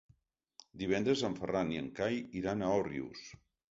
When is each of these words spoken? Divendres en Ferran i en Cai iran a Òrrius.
Divendres 0.85 1.23
en 1.31 1.37
Ferran 1.43 1.71
i 1.77 1.81
en 1.85 1.93
Cai 2.03 2.21
iran 2.43 2.69
a 2.73 2.77
Òrrius. 2.83 3.27